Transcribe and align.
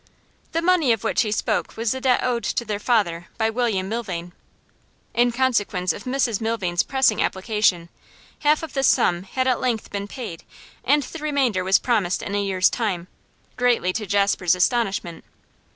The 0.53 0.63
money 0.63 0.91
of 0.93 1.03
which 1.03 1.21
he 1.21 1.31
spoke 1.31 1.77
was 1.77 1.91
the 1.91 2.01
debt 2.01 2.21
owed 2.23 2.43
to 2.43 2.65
their 2.65 2.79
father 2.79 3.27
by 3.37 3.51
William 3.51 3.87
Milvain. 3.87 4.33
In 5.13 5.31
consequence 5.31 5.93
of 5.93 6.05
Mrs 6.05 6.41
Milvain's 6.41 6.81
pressing 6.81 7.21
application, 7.21 7.87
half 8.39 8.63
of 8.63 8.73
this 8.73 8.87
sum 8.87 9.21
had 9.21 9.45
at 9.47 9.61
length 9.61 9.91
been 9.91 10.07
paid 10.07 10.43
and 10.83 11.03
the 11.03 11.19
remainder 11.19 11.63
was 11.63 11.77
promised 11.77 12.23
in 12.23 12.33
a 12.33 12.43
year's 12.43 12.71
time, 12.71 13.09
greatly 13.57 13.93
to 13.93 14.07
Jasper's 14.07 14.55
astonishment. 14.55 15.23